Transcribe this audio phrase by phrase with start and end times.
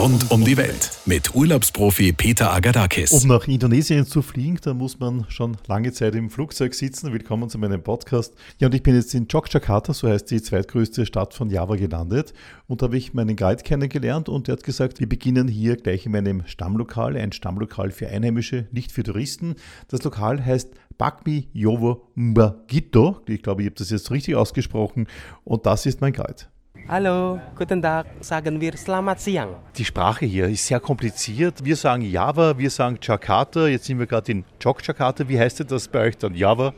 [0.00, 3.12] Rund um die Welt mit Urlaubsprofi Peter Agadakis.
[3.12, 7.12] Um nach Indonesien zu fliegen, da muss man schon lange Zeit im Flugzeug sitzen.
[7.12, 8.32] Willkommen zu meinem Podcast.
[8.58, 12.32] Ja, und ich bin jetzt in Yogyakarta, so heißt die zweitgrößte Stadt von Java, gelandet.
[12.66, 16.06] Und da habe ich meinen Guide kennengelernt und der hat gesagt, wir beginnen hier gleich
[16.06, 19.56] in meinem Stammlokal, ein Stammlokal für Einheimische, nicht für Touristen.
[19.88, 23.20] Das Lokal heißt Bakmi Jowo Mbagito.
[23.28, 25.08] Ich glaube, ich habe das jetzt richtig ausgesprochen.
[25.44, 26.46] Und das ist mein Guide.
[26.88, 29.54] Hallo, guten Tag, sagen wir Selamat Siang.
[29.76, 31.64] Die Sprache hier ist sehr kompliziert.
[31.64, 33.66] Wir sagen Java, wir sagen Jakarta.
[33.66, 35.28] Jetzt sind wir gerade in Jogjakarta.
[35.28, 36.34] Wie heißt das bei euch dann?
[36.34, 36.72] Java?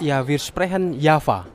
[0.00, 1.46] Ja, wir sprechen Java.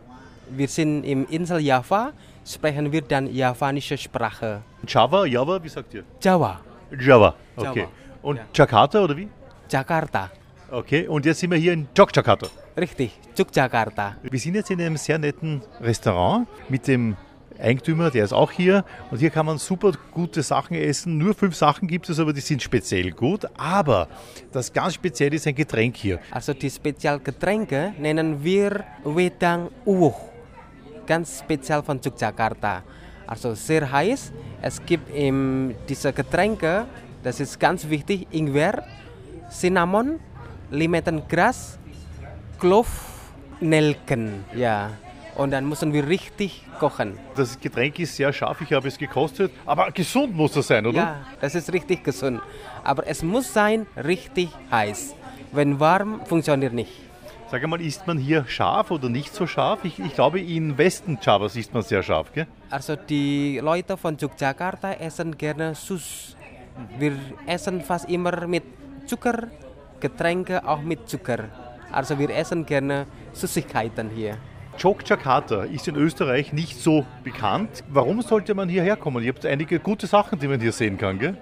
[0.50, 2.12] Wir sind im Insel Java,
[2.46, 4.62] sprechen wir dann javanische Sprache.
[4.88, 6.04] Java, Java, wie sagt ihr?
[6.22, 6.60] Java,
[7.00, 7.80] Java, okay.
[7.80, 8.44] Java, Und ja.
[8.54, 9.28] Jakarta oder wie?
[9.70, 10.32] Jakarta.
[10.70, 12.48] Okay, und jetzt sind wir hier in Jogjakarta.
[12.78, 14.18] Richtig, Yogyakarta.
[14.22, 17.16] Wir sind jetzt in einem sehr netten Restaurant mit dem
[17.60, 18.84] Eigentümer, der ist auch hier.
[19.12, 21.18] Und hier kann man super gute Sachen essen.
[21.18, 23.46] Nur fünf Sachen gibt es, aber die sind speziell gut.
[23.58, 24.08] Aber
[24.52, 26.20] das ganz Spezielle ist ein Getränk hier.
[26.32, 30.14] Also die Spezialgetränke nennen wir Wedang Uwuh.
[31.06, 32.84] Ganz speziell von Yogyakarta.
[33.28, 34.32] Also sehr heiß.
[34.62, 36.86] Es gibt in diese Getränke,
[37.24, 38.84] das ist ganz wichtig, Ingwer,
[39.50, 40.20] Cinnamon,
[40.72, 41.78] Limetengras,
[42.60, 42.88] Klov,
[43.60, 44.44] Nelken.
[44.56, 44.92] Ja.
[45.36, 47.18] Und dann müssen wir richtig kochen.
[47.36, 49.52] Das Getränk ist sehr scharf, ich habe es gekostet.
[49.66, 50.98] Aber gesund muss das sein, oder?
[50.98, 52.42] Ja, das ist richtig gesund.
[52.84, 55.14] Aber es muss sein richtig heiß.
[55.52, 56.92] Wenn warm, funktioniert nicht.
[57.52, 59.84] Sag einmal, isst man hier scharf oder nicht so scharf?
[59.84, 62.48] Ich, ich glaube, in Westen Javas isst man sehr scharf, gell?
[62.70, 66.36] Also die Leute von Yogyakarta essen gerne Sus.
[66.98, 67.14] Wir
[67.46, 68.64] essen fast immer mit
[69.06, 69.48] Zucker,
[70.00, 71.46] Getränke auch mit Zucker.
[71.92, 74.38] Also wir essen gerne Süßigkeiten hier.
[74.78, 77.84] Jogjakarta ist in Österreich nicht so bekannt.
[77.90, 79.24] Warum sollte man hierher kommen?
[79.24, 81.38] Ihr habt einige gute Sachen, die man hier sehen kann, gell?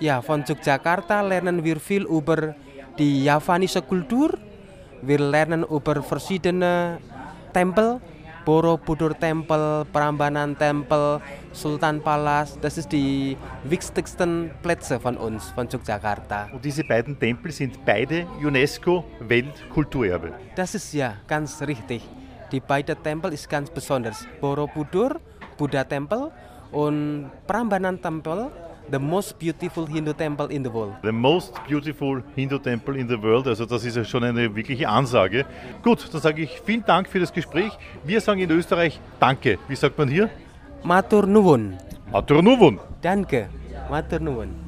[0.00, 2.54] Ja, von Yogyakarta lernen wir viel über
[2.98, 4.36] die javanische Kultur.
[5.02, 6.98] Wir lernen über verschiedene
[7.52, 8.00] Tempel,
[8.44, 11.20] Borobudur-Tempel, Prambanan-Tempel,
[11.52, 12.58] Sultan Palace.
[12.60, 16.50] Das ist die wichtigsten Plätze von uns, von Yogyakarta.
[16.52, 20.32] Und diese beiden Tempel sind beide UNESCO-Weltkulturerbe.
[20.54, 22.02] Das ist ja ganz richtig.
[22.52, 24.26] Die beiden Tempel ist ganz besonders.
[24.40, 25.16] Borobudur,
[25.58, 26.30] Buddha-Tempel
[26.70, 28.50] und Prambanan-Tempel,
[28.90, 30.94] the most beautiful Hindu temple in the world.
[31.02, 33.46] The most beautiful Hindu temple in the world.
[33.48, 35.44] Also das ist ja schon eine wirkliche Ansage.
[35.82, 37.72] Gut, dann sage ich vielen Dank für das Gespräch.
[38.04, 39.58] Wir sagen in Österreich Danke.
[39.68, 40.30] Wie sagt man hier?
[40.84, 41.76] Matur Nuwun.
[42.12, 42.78] Matur Nuwun.
[43.02, 43.48] Danke.
[43.90, 44.65] Matur Nuwun.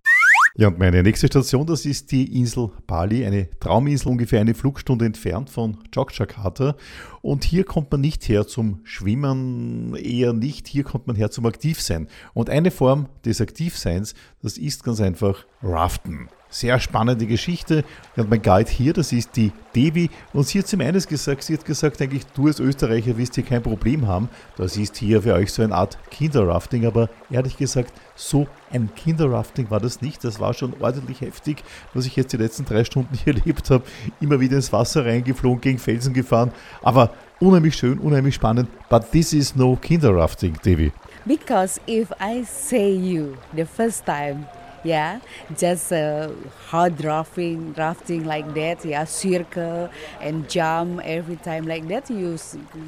[0.60, 5.04] Ja, und meine nächste Station, das ist die Insel Bali, eine Trauminsel ungefähr eine Flugstunde
[5.04, 6.74] entfernt von Jogjakarta.
[7.22, 11.46] Und hier kommt man nicht her zum Schwimmen, eher nicht, hier kommt man her zum
[11.46, 12.08] Aktivsein.
[12.34, 16.28] Und eine Form des Aktivseins, das ist ganz einfach Raften.
[16.50, 17.84] Sehr spannende Geschichte.
[18.16, 20.08] Und mein Guide hier, das ist die Devi.
[20.32, 23.44] Und sie hat zum eines gesagt, sie hat gesagt, eigentlich, du als Österreicher wirst hier
[23.44, 24.30] kein Problem haben.
[24.56, 26.86] Das ist hier für euch so eine Art Kinderrafting.
[26.86, 30.24] Aber ehrlich gesagt, so ein Kinderrafting war das nicht.
[30.24, 33.84] Das war schon ordentlich heftig, was ich jetzt die letzten drei Stunden hier erlebt habe.
[34.20, 36.52] Immer wieder ins Wasser reingeflogen, gegen Felsen gefahren.
[36.82, 38.68] Aber unheimlich schön, unheimlich spannend.
[38.88, 40.92] But this is no Kinderrafting, Devi.
[41.26, 44.46] Because if I say you the first time,
[44.84, 45.20] yeah,
[45.56, 46.30] just uh,
[46.68, 49.90] hard rafting, rafting like that, yeah, circle
[50.20, 52.38] and jump every time like that, you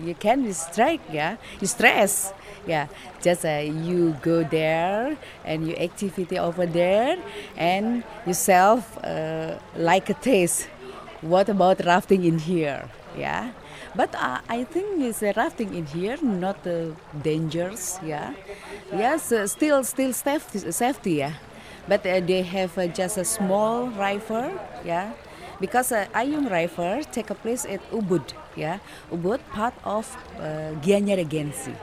[0.05, 2.33] you can distract, yeah, you stress,
[2.67, 2.87] yeah.
[3.23, 7.17] Just uh, you go there and your activity over there,
[7.56, 10.69] and yourself uh, like a taste.
[11.21, 12.89] What about rafting in here?
[13.17, 13.50] Yeah,
[13.95, 17.99] but uh, I think it's uh, rafting in here not uh, dangerous.
[18.05, 18.33] Yeah,
[18.93, 21.12] yes, uh, still still safety, safety.
[21.15, 21.34] Yeah,
[21.89, 24.53] but uh, they have uh, just a small rifle.
[24.85, 25.13] Yeah,
[25.61, 28.33] because uh, Ayung Rifle take a place at Ubud.
[28.57, 28.79] Yeah,
[29.13, 30.07] Ubud part of
[30.39, 31.75] uh, Gianyar Regency.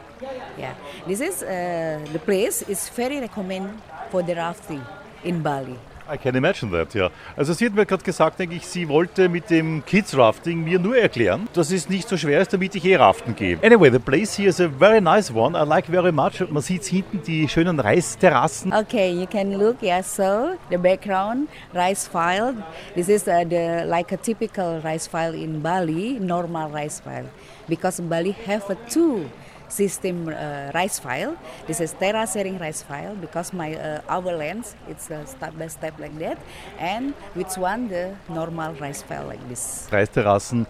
[0.58, 0.74] Yeah,
[1.06, 3.70] this is uh, the place is very recommend
[4.10, 4.82] for the rafting
[5.24, 5.78] in Bali.
[6.10, 7.10] I can imagine that, ja.
[7.36, 10.80] Also sie hat mir gerade gesagt, denke ich, sie wollte mit dem Kids Rafting mir
[10.80, 13.58] nur erklären, dass es nicht so schwer ist, damit ich eh raften gehe.
[13.62, 15.58] Anyway, the place here is a very nice one.
[15.58, 16.40] I like very much.
[16.50, 18.74] Man sieht hinten die schönen Reisterrassen.
[18.74, 19.82] Okay, you can look.
[19.82, 22.54] Yeah, so the background rice file.
[22.96, 27.30] This is uh, the like a typical rice file in Bali, normal rice file,
[27.68, 29.26] because Bali have a two
[29.70, 31.36] system uh, rice file.
[31.66, 36.00] This is terracering rice file because my uh, our lands it's uh, step by step
[36.00, 36.38] like that,
[36.80, 39.88] and which one the normal rice file like this.
[39.92, 40.66] Reisterrassen,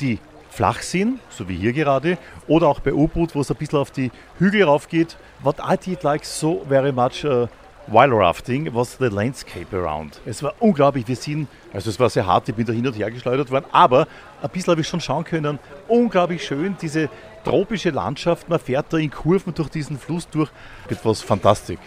[0.00, 0.18] die
[0.50, 3.90] flach sind, so wie hier gerade, oder auch bei U-Boot, wo es ein bisschen auf
[3.90, 5.16] die Hügel rauf geht.
[5.42, 7.48] What I did like so very much uh,
[7.86, 10.20] while rafting was the landscape around.
[10.24, 11.06] Es war unglaublich.
[11.08, 13.66] Wir sind, also es war sehr hart, ich bin da hin und her geschleudert worden,
[13.72, 14.06] aber
[14.42, 15.58] ein bisschen habe ich schon schauen können.
[15.88, 17.10] Unglaublich schön, diese
[17.44, 18.48] tropische Landschaft.
[18.48, 20.50] Man fährt da in Kurven durch diesen Fluss durch.
[20.88, 21.78] Etwas fantastisch.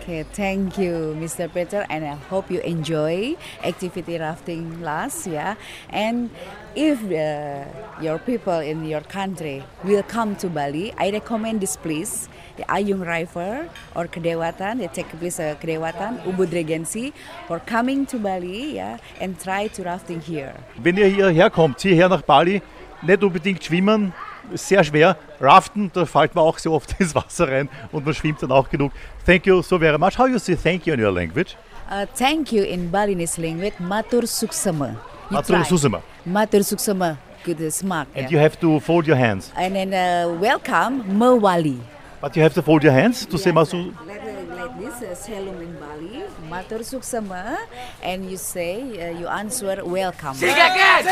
[0.00, 1.48] Okay, thank you, Mr.
[1.48, 5.56] Peter, and I hope you enjoy activity rafting last, yeah.
[5.90, 6.30] And
[6.74, 7.64] if uh,
[8.02, 13.06] your people in your country will come to Bali, I recommend this place, the Ayung
[13.06, 14.78] River or Kedewatan.
[14.78, 17.12] They take place at Kedewatan, Ubud Regency,
[17.46, 20.54] for coming to Bali, yeah, and try to rafting here.
[20.82, 22.60] Wenn ihr hierher kommt, hierher nach Bali,
[23.02, 24.12] nicht unbedingt schwimmen,
[24.54, 25.16] sehr schwer.
[25.40, 28.68] Raften, da fällt man auch so oft ins Wasser rein und man schwimmt dann auch
[28.68, 28.92] genug.
[29.26, 30.18] Thank you so very much.
[30.18, 31.56] How you say thank you in your language?
[31.90, 34.96] Uh, thank you in Balinese language, Matur Suksema.
[35.30, 35.64] You Matur.
[35.64, 36.02] Susema.
[36.24, 37.18] Matur Suksema.
[37.44, 38.08] Good smart.
[38.14, 38.30] And yeah.
[38.30, 39.52] you have to fold your hands.
[39.56, 41.78] And then uh, welcome Mewali.
[42.20, 43.92] But you have to fold your hands to say masu.
[44.06, 47.58] Like, like this, uh, Selum in Bali, Matur Suksema,
[48.00, 50.34] and you say, uh, you answer welcome.
[50.34, 51.02] Singkeken,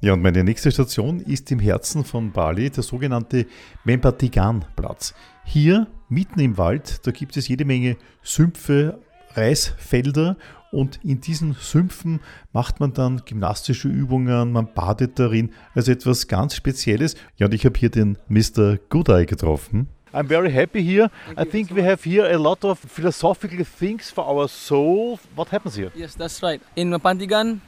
[0.00, 3.46] Ja, und meine nächste Station ist im Herzen von Bali, der sogenannte
[3.84, 5.14] Membatigan-Platz.
[5.44, 8.98] Hier, mitten im Wald, da gibt es jede Menge Sümpfe,
[9.34, 10.36] Reisfelder
[10.74, 12.20] und in diesen Sümpfen
[12.52, 17.14] macht man dann gymnastische Übungen, man badet darin, also etwas ganz Spezielles.
[17.36, 18.78] Ja, und ich habe hier den Mr.
[18.88, 19.88] Goodeye getroffen.
[20.12, 21.10] I'm very happy here.
[21.36, 25.18] I think we have here a lot of philosophical things for our soul.
[25.34, 25.90] What happens here?
[25.94, 26.60] Yes, that's right.
[26.76, 27.60] In Mapantigan,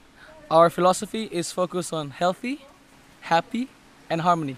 [0.48, 2.60] our philosophy is focused on healthy,
[3.22, 3.68] happy,
[4.08, 4.56] and harmony.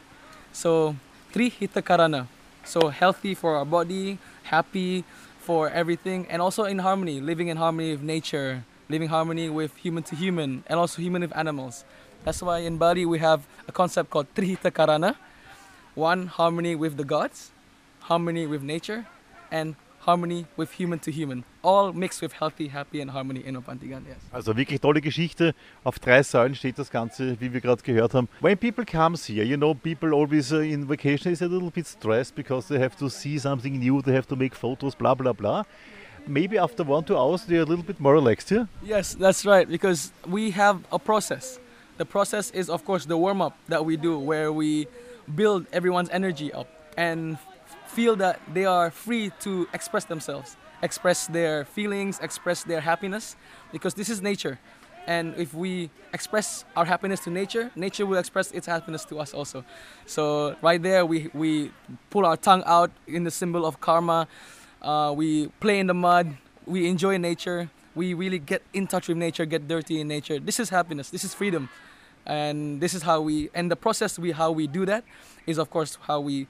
[0.52, 0.96] So,
[1.32, 2.26] three hita karana.
[2.64, 5.04] So, healthy for our body, happy
[5.48, 10.02] for everything, and also in harmony, living in harmony with nature, living harmony with human
[10.02, 11.88] to human, and also human with animals.
[12.22, 15.16] That's why in Bali we have a concept called Trihita Karana.
[15.94, 17.50] One, harmony with the gods,
[18.12, 19.06] harmony with nature,
[19.50, 21.44] and harmony with human to human.
[21.62, 24.18] All mixed with healthy, happy, and harmony in Mapantigan, yes.
[24.32, 25.54] Also wirklich tolle Geschichte.
[25.84, 28.28] Auf drei Säulen steht das Ganze, wie wir gerade gehört haben.
[28.40, 31.86] When people comes here, you know, people always uh, in vacation is a little bit
[31.86, 35.32] stressed because they have to see something new, they have to make photos, blah blah
[35.32, 35.64] blah.
[36.26, 38.68] Maybe after one two hours they're a little bit more relaxed here.
[38.82, 41.58] Yes, that's right, because we have a process.
[41.96, 44.86] The process is, of course, the warm up that we do, where we
[45.34, 47.38] build everyone's energy up and
[47.88, 53.36] feel that they are free to express themselves, express their feelings, express their happiness,
[53.72, 54.58] because this is nature.
[55.06, 59.32] And if we express our happiness to nature, nature will express its happiness to us
[59.32, 59.64] also.
[60.04, 61.72] So, right there, we, we
[62.10, 64.28] pull our tongue out in the symbol of karma.
[64.82, 66.36] Uh, we play in the mud.
[66.66, 67.70] We enjoy nature.
[67.94, 70.38] We really get in touch with nature, get dirty in nature.
[70.38, 71.08] This is happiness.
[71.08, 71.70] This is freedom.
[72.26, 75.04] And this is how we, and the process we how we do that
[75.46, 76.46] is, of course, how we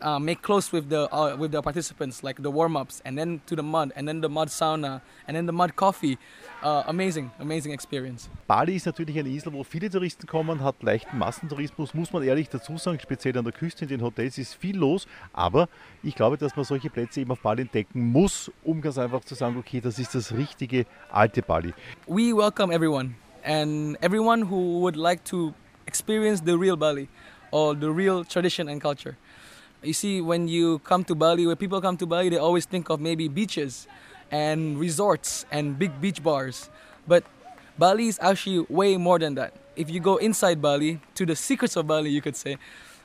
[0.00, 3.40] uh, make close with the uh, with the participants, like the warm ups, and then
[3.46, 6.18] to the mud, and then the mud sauna, and then the mud coffee.
[6.62, 8.28] Uh, amazing, amazing experience.
[8.46, 12.48] Bali ist natürlich eine Insel, wo viele Touristen kommen, hat leichten Massentourismus, muss man ehrlich
[12.48, 12.98] dazu sagen.
[13.00, 15.06] Speziell an der Küste, in den Hotels ist viel los.
[15.32, 15.68] Aber
[16.02, 19.34] ich glaube, dass man solche Plätze eben auf Bali entdecken muss, um ganz einfach zu
[19.34, 21.74] sagen, okay, das ist das richtige alte Bali.
[22.06, 23.14] We welcome everyone,
[23.44, 25.54] and everyone who would like to
[25.86, 27.08] experience the real Bali,
[27.50, 29.16] or the real tradition and culture.
[29.82, 32.90] You see, when you come to Bali, when people come to Bali, they always think
[32.90, 33.86] of maybe beaches
[34.30, 36.68] and resorts and big beach bars.
[37.06, 37.22] But
[37.78, 39.54] Bali is actually way more than that.
[39.76, 42.58] If you go inside Bali, to the secrets of Bali, you could say,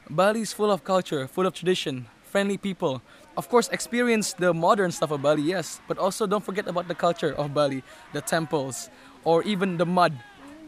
[0.09, 3.03] Bali is full of culture, full of tradition, friendly people.
[3.37, 6.95] Of course, experience the modern stuff of Bali, yes, but also don't forget about the
[6.95, 8.89] culture of Bali, the temples,
[9.23, 10.17] or even the mud,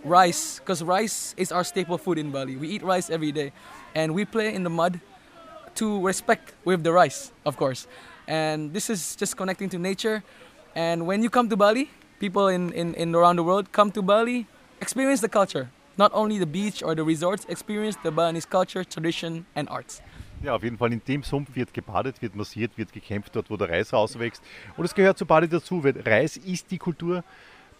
[0.04, 2.58] rice, because rice is our staple food in Bali.
[2.58, 3.54] We eat rice every day,
[3.96, 5.02] and we play in the mud
[5.76, 7.88] to respect with the rice, of course.
[8.28, 10.24] And this is just connecting to nature.
[10.76, 11.90] And when you come to Bali,
[12.20, 14.48] people in, in, in around the world come to Bali,
[14.82, 15.70] experience the culture.
[15.98, 20.02] Not only the beach or the resorts, experience the Balinese culture, tradition, and arts.
[20.44, 23.58] Ja, auf jeden Fall in dem Sumpf wird gebadet, wird massiert, wird gekämpft, dort wo
[23.58, 24.44] der Reis rauswächst.
[24.76, 27.24] Und es gehört zu Bali dazu, weil Reis ist die Kultur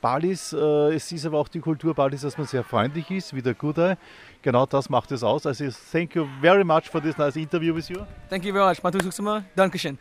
[0.06, 0.54] Balis.
[0.54, 3.56] Äh, es ist aber auch die Kultur Balis, dass man sehr freundlich ist, wie der
[3.56, 3.98] Gudai.
[4.44, 5.48] Genau das macht es aus.
[5.48, 7.98] Also thank you very much for this nice interview with you.
[8.30, 8.84] Thank you very much.
[8.84, 9.44] Matu Suksuma.
[9.56, 9.98] Dankeschön.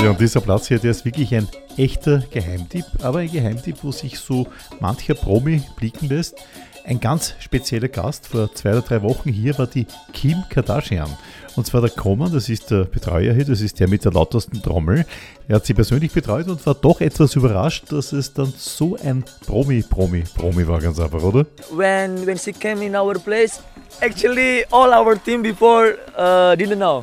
[0.00, 3.90] Ja, und dieser Platz hier, der ist wirklich ein echter Geheimtipp, aber ein Geheimtipp, wo
[3.90, 4.46] sich so
[4.78, 6.36] mancher Promi blicken lässt.
[6.84, 11.08] Ein ganz spezieller Gast vor zwei oder drei Wochen hier war die Kim Kardashian.
[11.54, 14.62] Und zwar der Common, das ist der Betreuer hier, das ist der mit der lautesten
[14.62, 15.04] Trommel.
[15.48, 19.24] Er hat sie persönlich betreut und war doch etwas überrascht, dass es dann so ein
[19.46, 21.46] Promi, Promi, Promi war, ganz einfach, oder?
[21.70, 23.60] when when she came in our place
[24.00, 27.02] actually all our team before uh, didn't know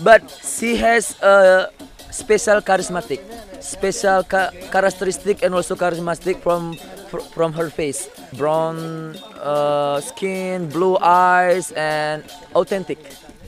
[0.00, 1.68] but she has a
[2.10, 3.20] special charismatic
[3.60, 4.22] special
[4.70, 6.76] characteristic and also charismatic from
[7.10, 12.22] fr- from her face brown uh, skin blue eyes and
[12.54, 12.98] authentic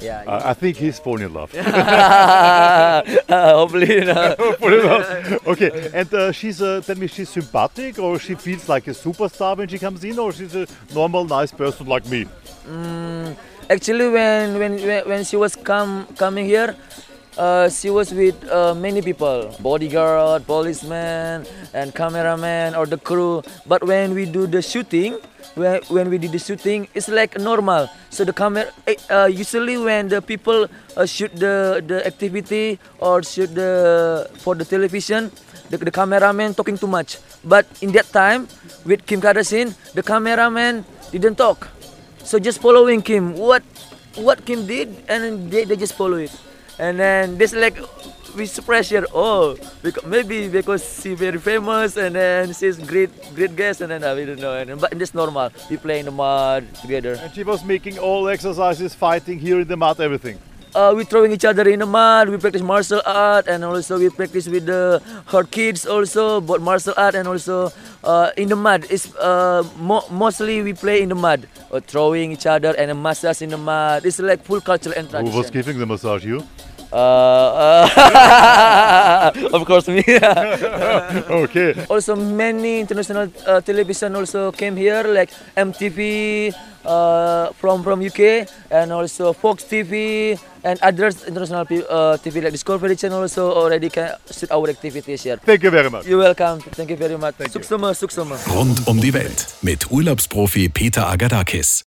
[0.02, 0.48] yeah, yeah.
[0.50, 1.52] I think he's falling in love.
[3.28, 4.34] hopefully no.
[5.46, 9.56] okay, and uh, she's, uh, tell me, she's sympathetic or she feels like a superstar
[9.58, 12.26] when she comes in or she's a normal, nice person like me?
[12.66, 13.36] Mm,
[13.68, 16.74] actually, when when when- when she was come coming here,
[17.38, 23.42] uh, she was with uh, many people, bodyguard, policeman, and cameraman or the crew.
[23.66, 25.18] But when we do the shooting,
[25.54, 27.88] when, when we did the shooting, it's like normal.
[28.10, 33.22] So the camera, eh, uh, usually when the people uh, shoot the the activity or
[33.22, 35.30] shoot the for the television,
[35.70, 37.18] the, the cameraman talking too much.
[37.44, 38.48] But in that time,
[38.84, 41.68] with Kim Kardashian, the cameraman didn't talk.
[42.22, 43.62] So just following Kim, what
[44.16, 46.30] what Kim did, and they, they just follow it,
[46.80, 47.76] and then this like
[48.34, 49.04] we surprise here.
[49.12, 54.00] Oh, because maybe because she very famous, and then she's great great guest, and then
[54.16, 54.56] we don't know.
[54.56, 57.20] And, but this normal, we play in the mud together.
[57.20, 60.38] And she was making all exercises, fighting here in the mud, everything.
[60.74, 62.28] Uh, we throwing each other in the mud.
[62.28, 66.94] We practice martial art, and also we practice with the her kids also, both martial
[66.96, 67.72] art and also
[68.04, 68.86] uh, in the mud.
[68.90, 72.94] It's uh, mo- mostly we play in the mud, uh, throwing each other and a
[72.94, 74.06] massage in the mud.
[74.06, 76.24] It's like full cultural and Who was giving the massage?
[76.24, 76.42] You?
[76.92, 76.96] Uh,
[77.94, 80.02] uh, of course me.
[81.30, 81.74] Okay.
[81.88, 86.50] also many international uh, television also came here like MTV
[86.84, 92.96] uh, from from UK and also Fox TV and others international uh, TV like Discovery
[92.96, 95.36] Channel also already can shoot our activities here.
[95.38, 96.06] Thank you very much.
[96.06, 96.60] You're welcome.
[96.60, 97.34] Thank you very much.
[97.50, 98.36] Suksuma, suksuma.
[98.54, 101.84] Rund um die Welt mit Urlaubsprofi Peter Agadakis.